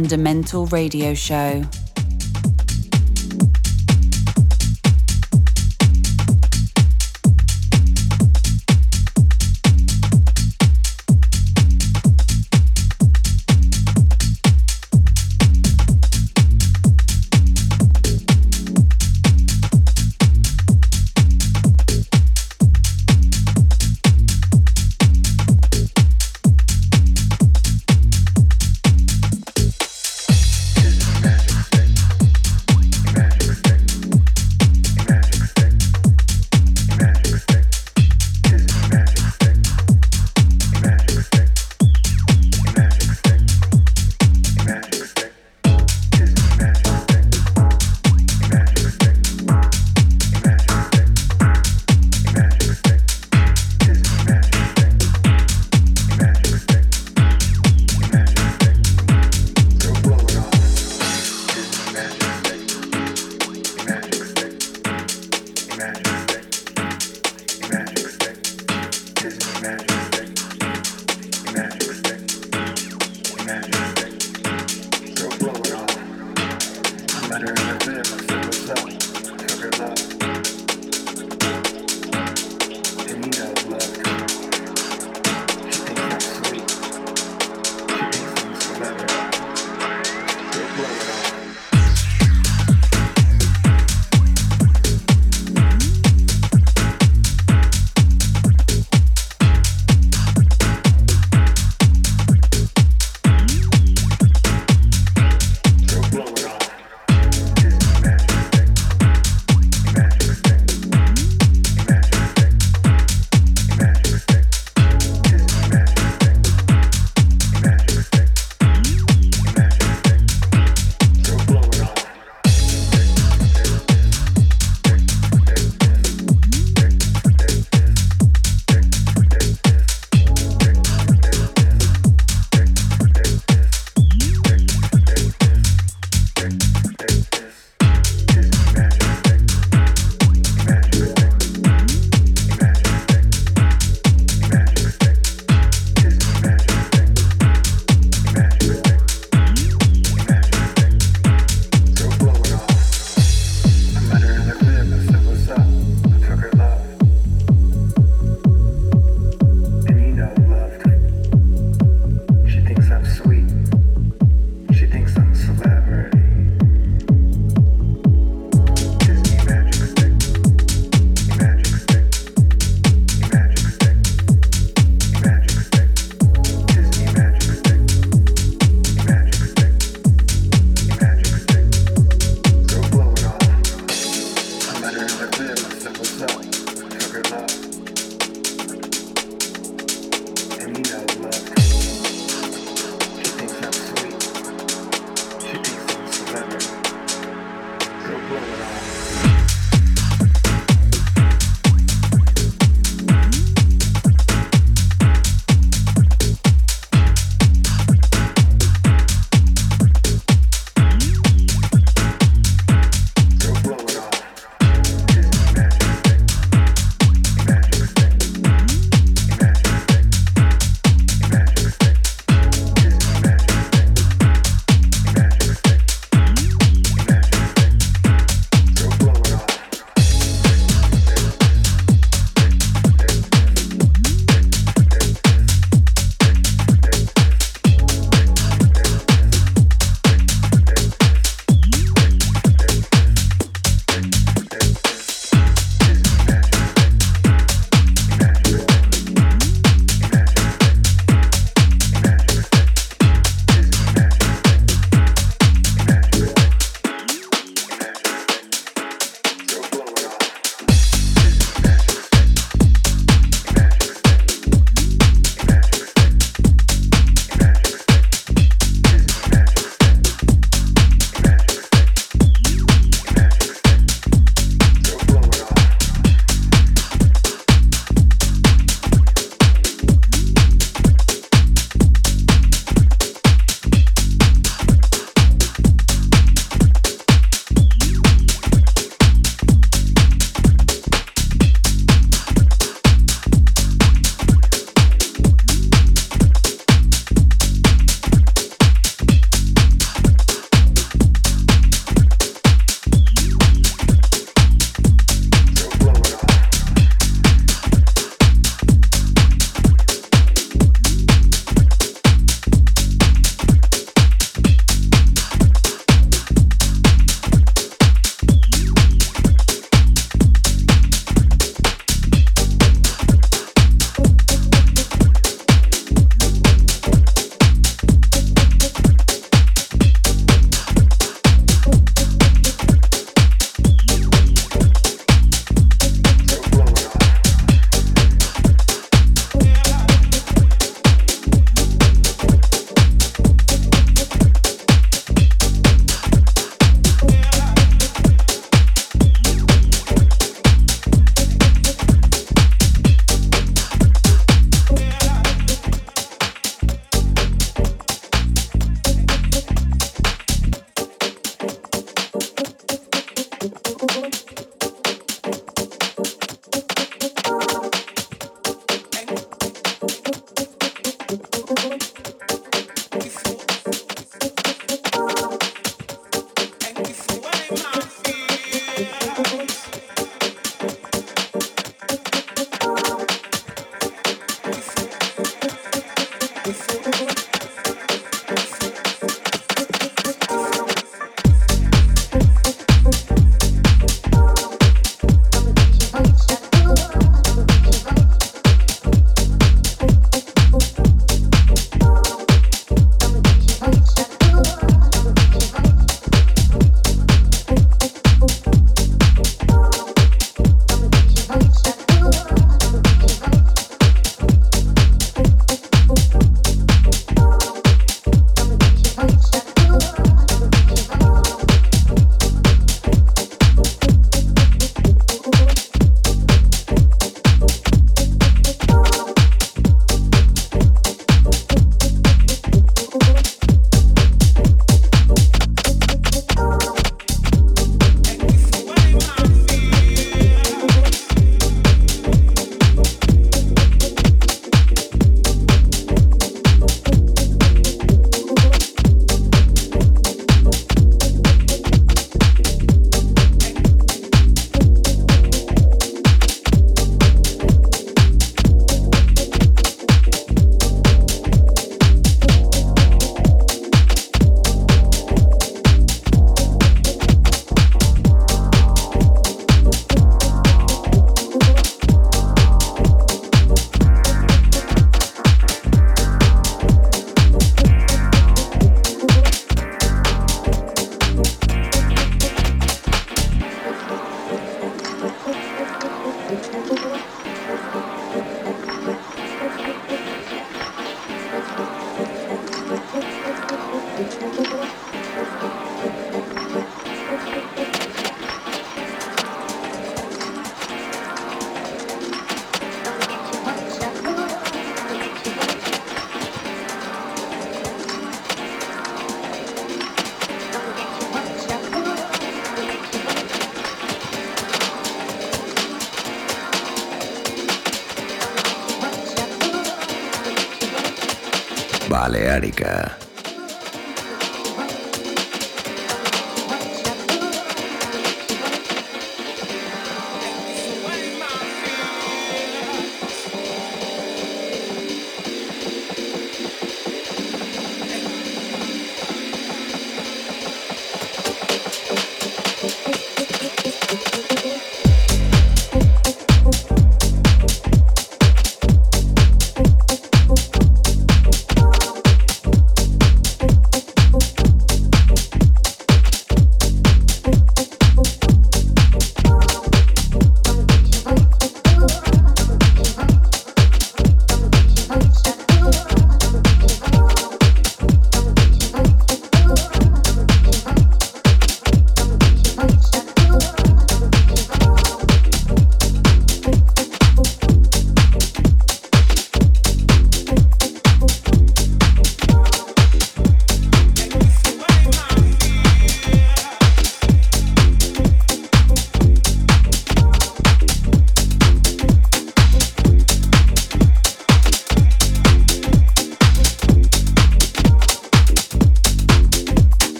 fundamental 0.00 0.64
radio 0.68 1.12
show. 1.12 1.62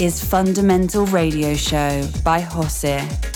Is 0.00 0.22
Fundamental 0.22 1.06
Radio 1.06 1.54
Show 1.54 2.08
by 2.22 2.40
Jose. 2.40 3.27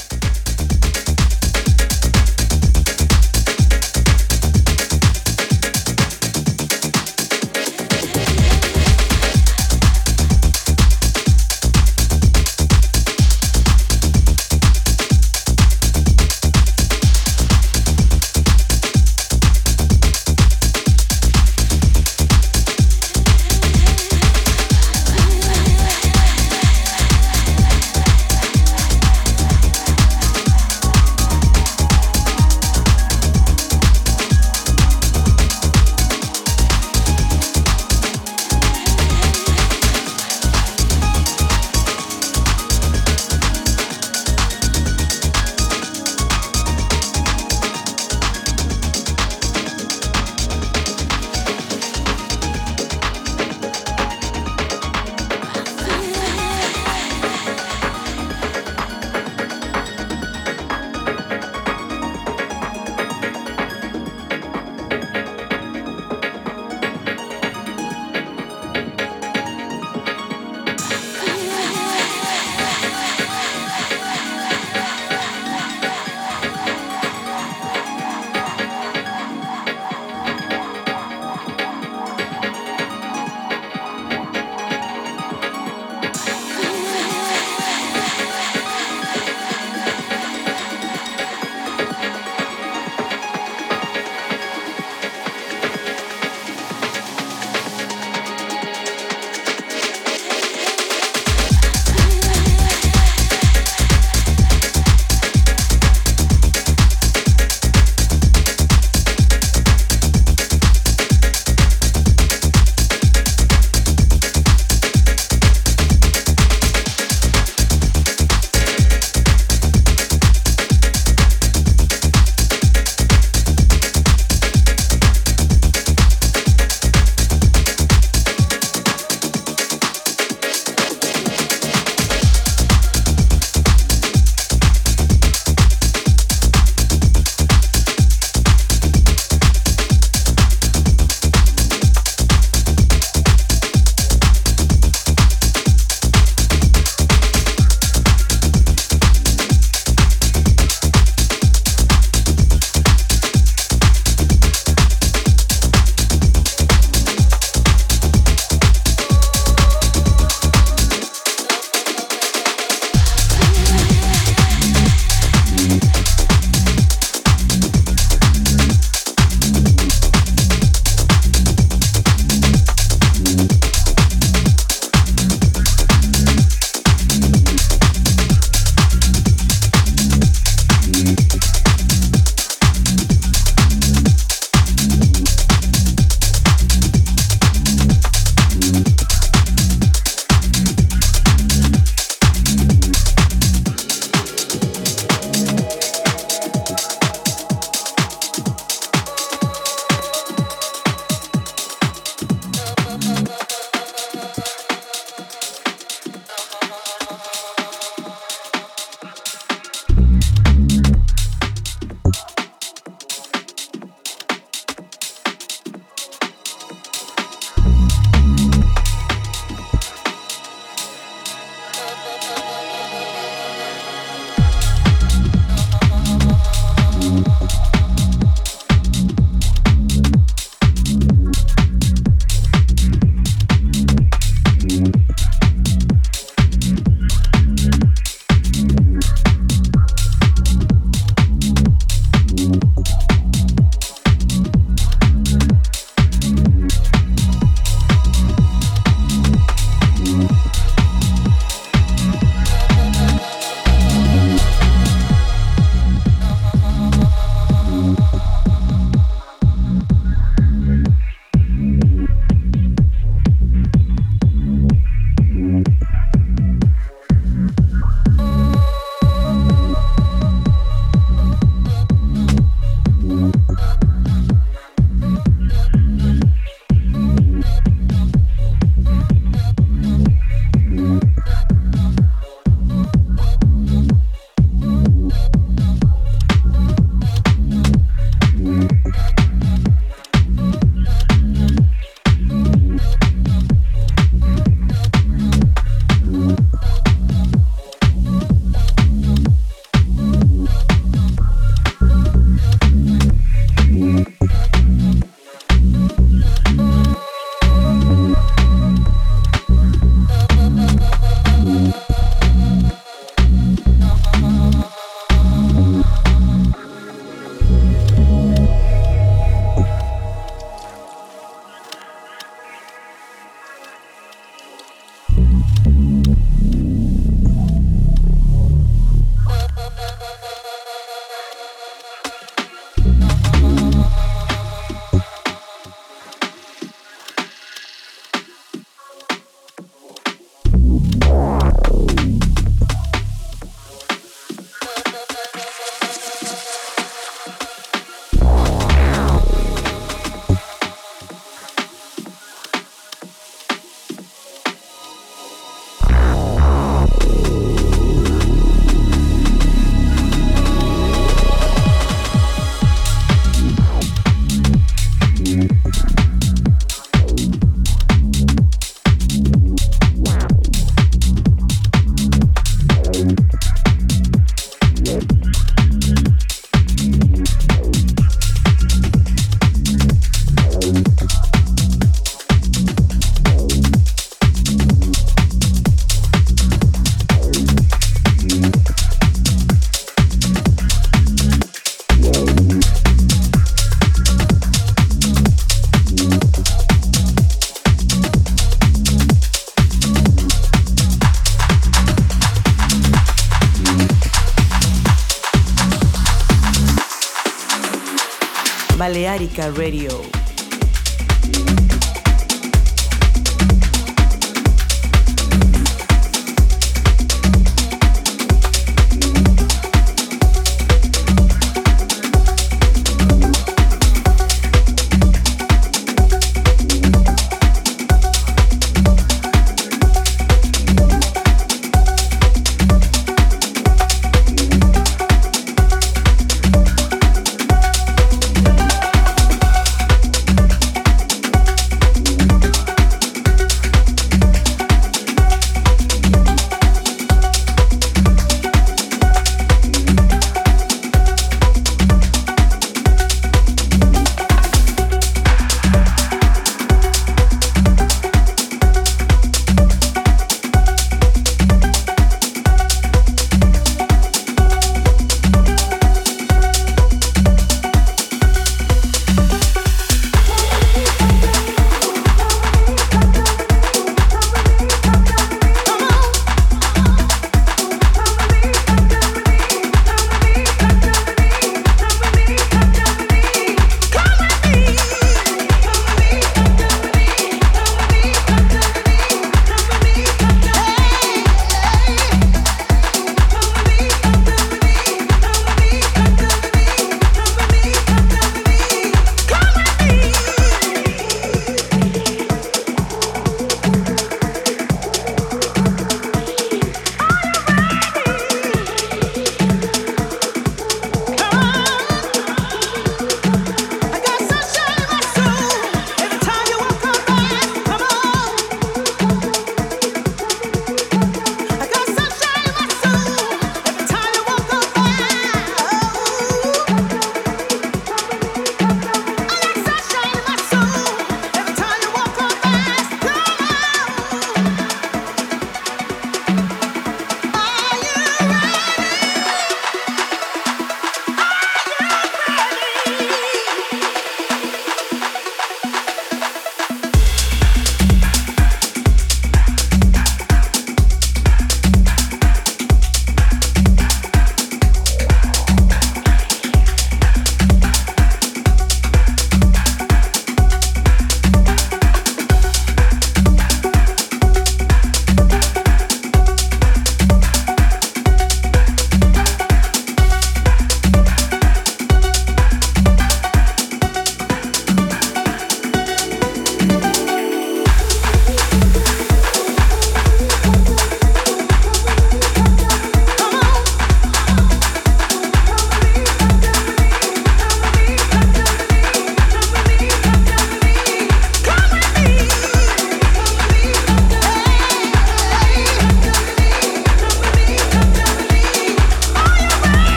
Balearica 409.33 409.51
Radio. 409.59 410.12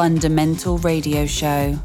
Fundamental 0.00 0.78
Radio 0.78 1.26
Show. 1.26 1.78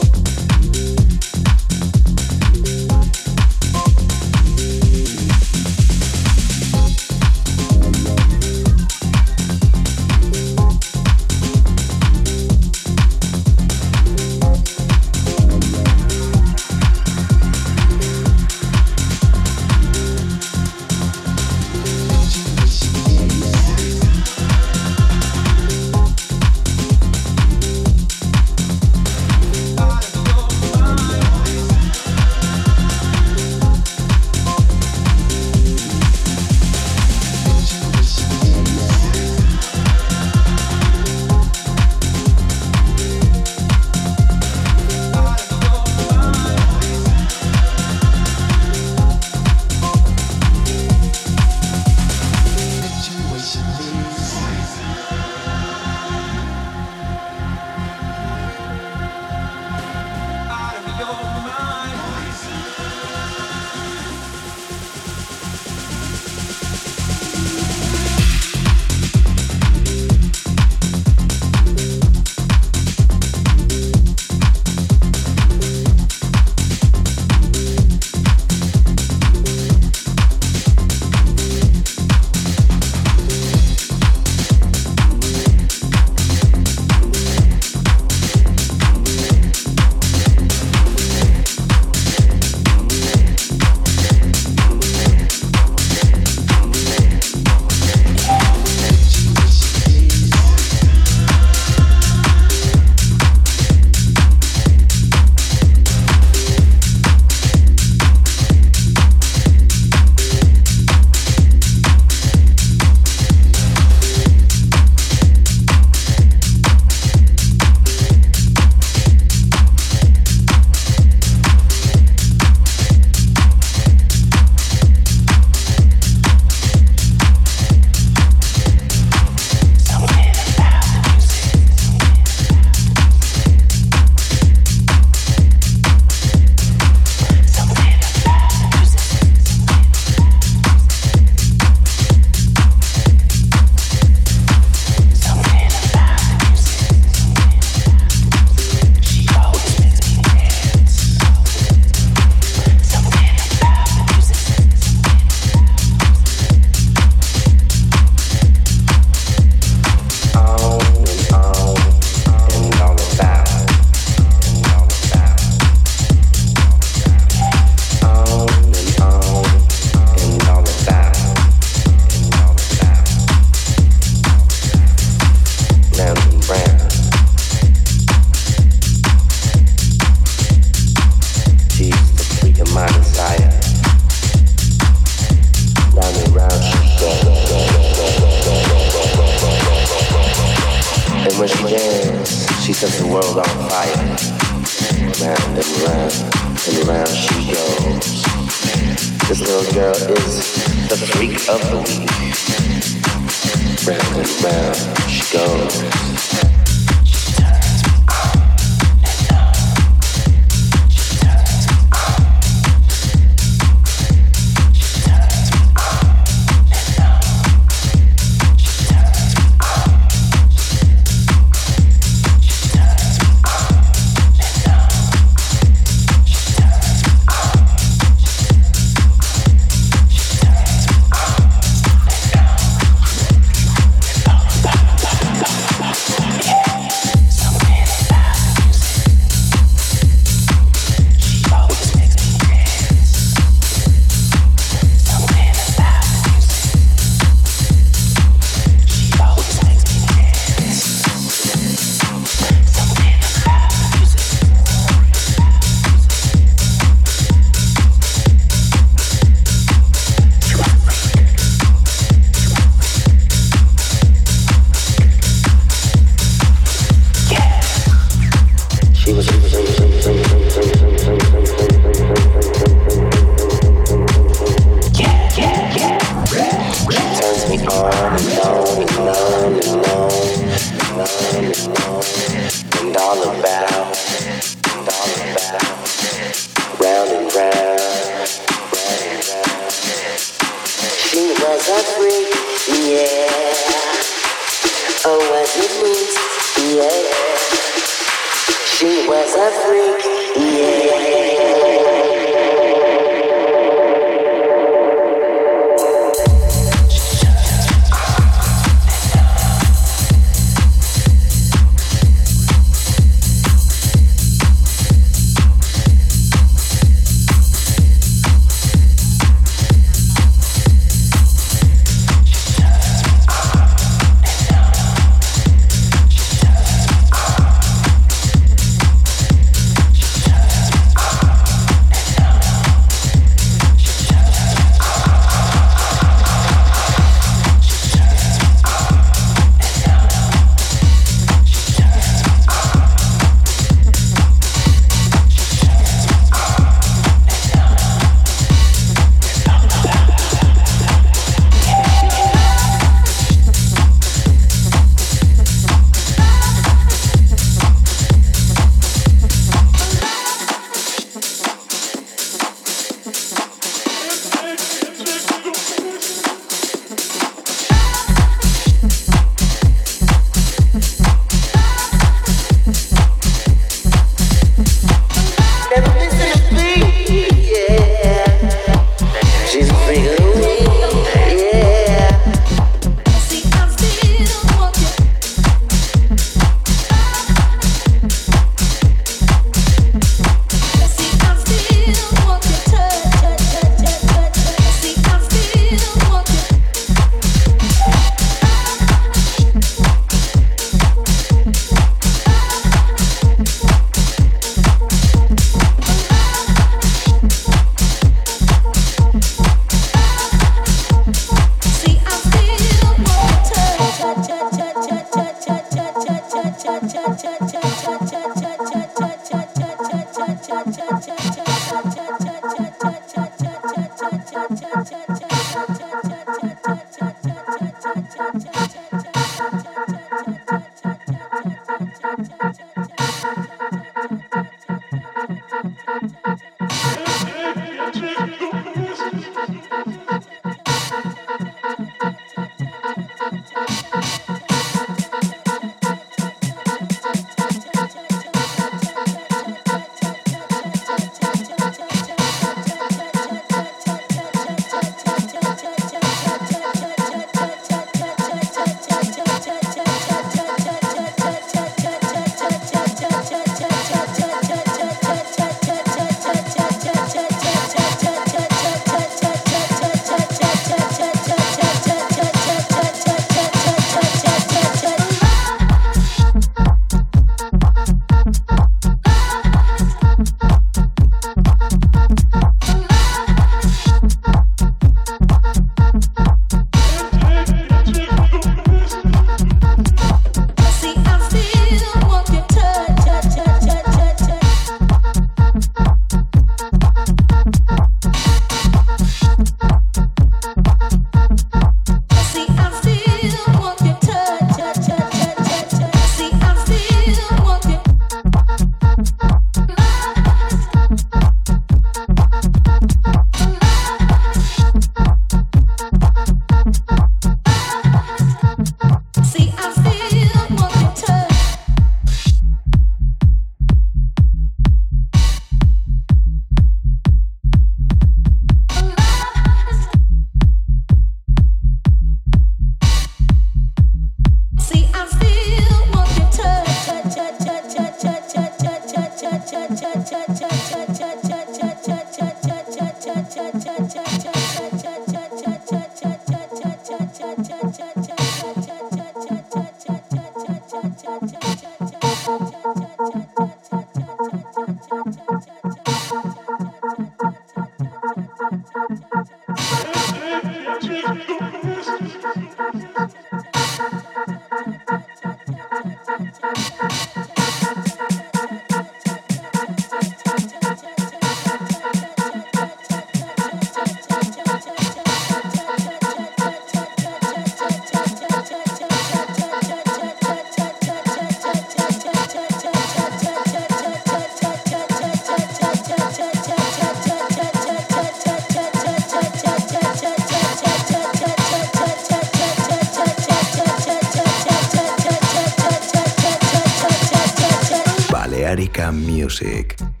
Music. 599.41 600.00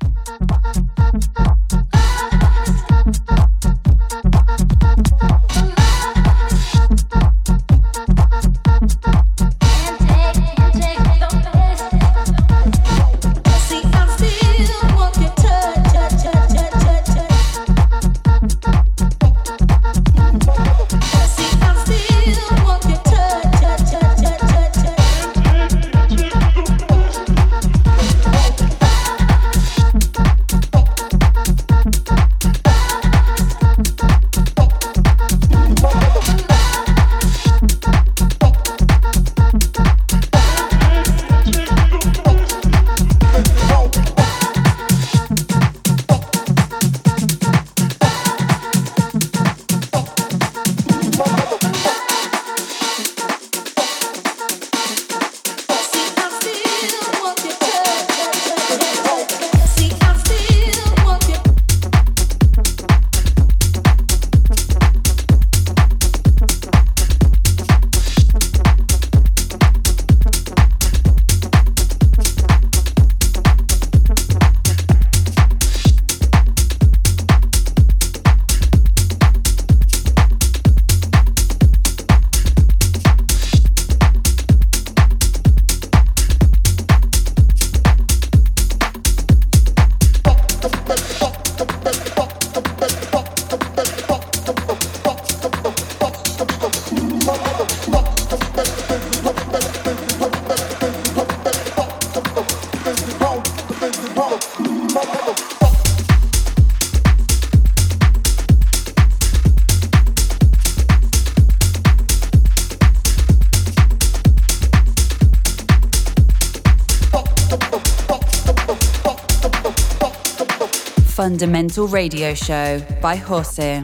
Fundamental 121.41 121.87
Radio 121.87 122.35
Show 122.35 122.79
by 123.01 123.15
Jose. 123.15 123.81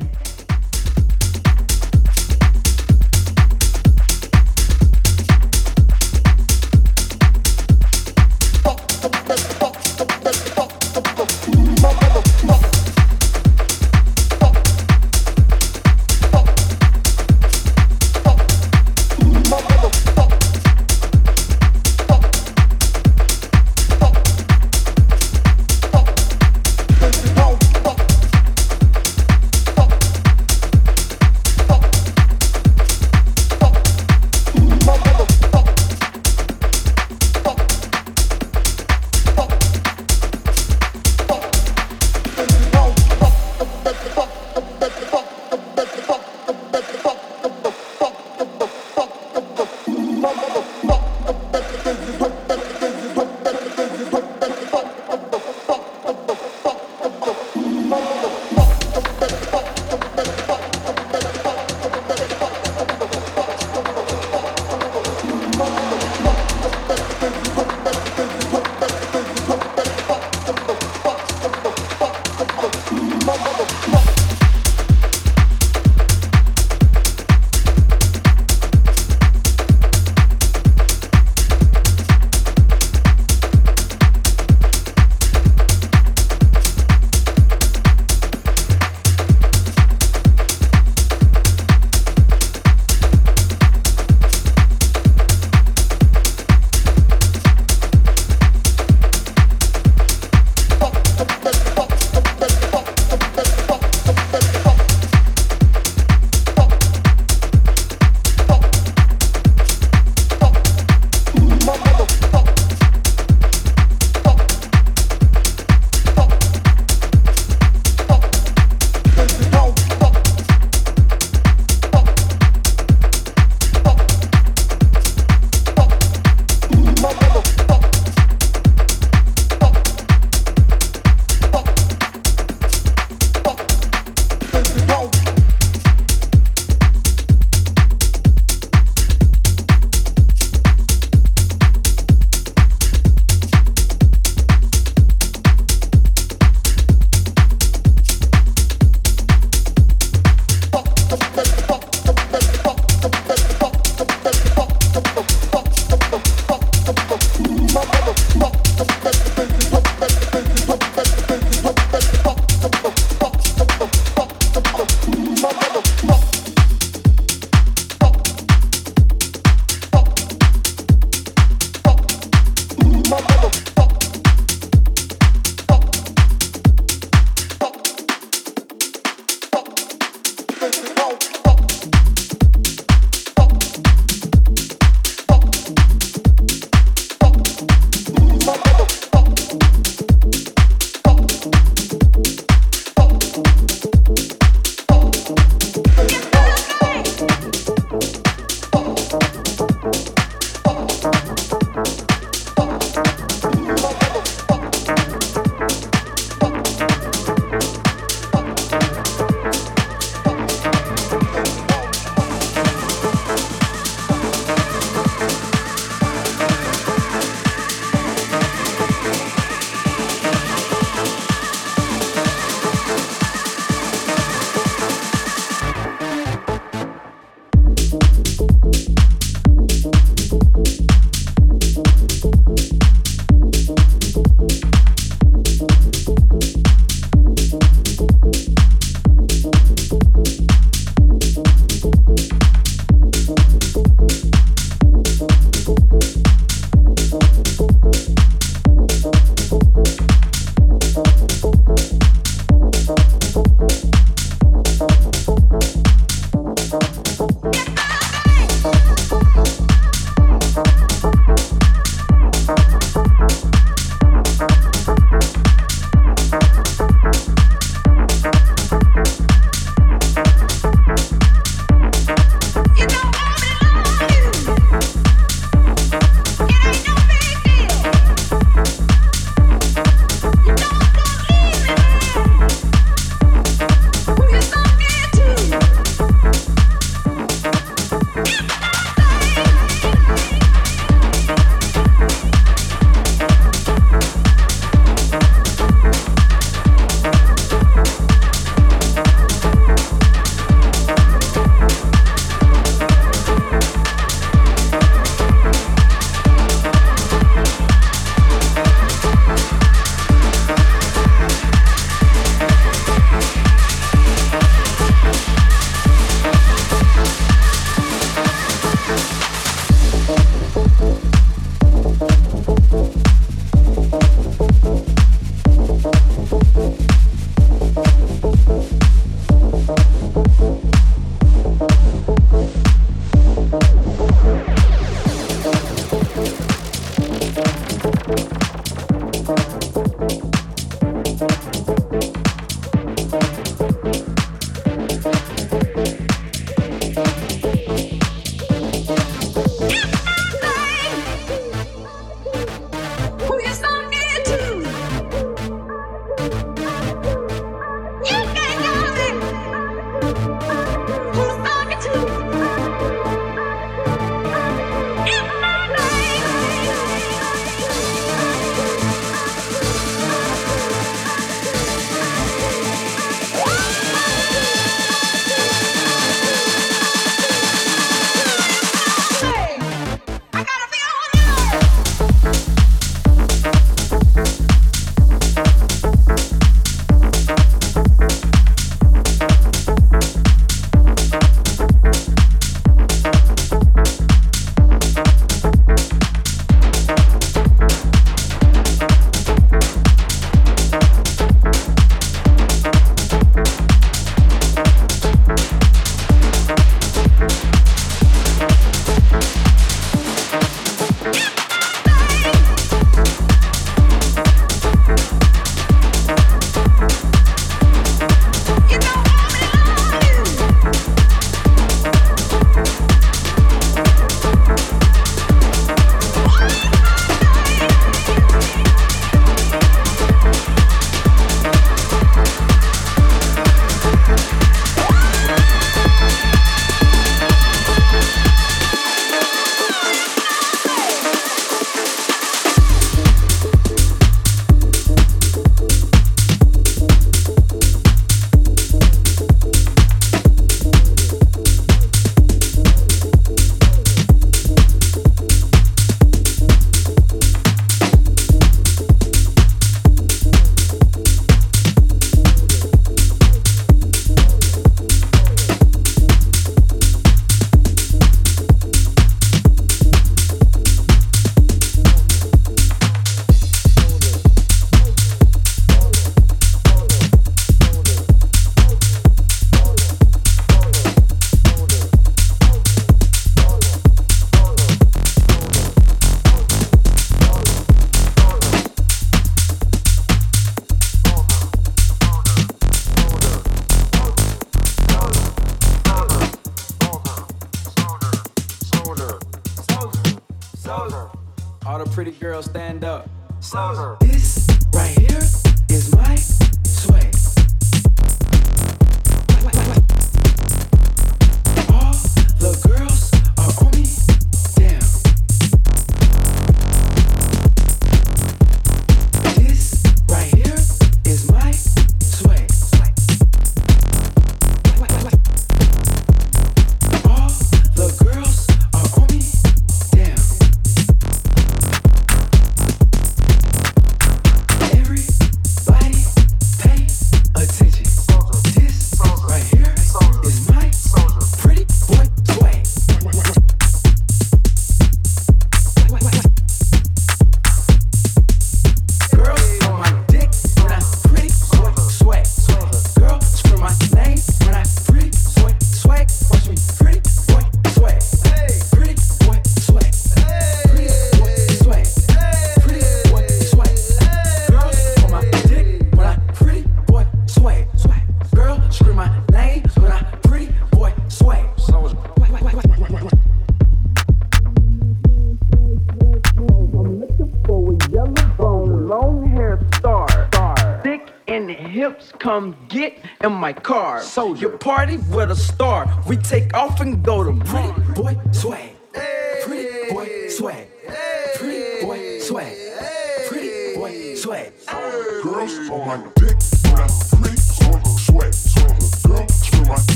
Party 584.67 584.97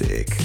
Music. 0.00 0.41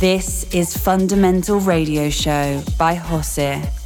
This 0.00 0.44
is 0.54 0.76
Fundamental 0.76 1.58
Radio 1.58 2.08
Show 2.08 2.62
by 2.78 2.94
Jose. 2.94 3.77